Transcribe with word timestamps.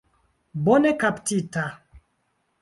Bone 0.65 0.93
kaptita. 1.03 1.65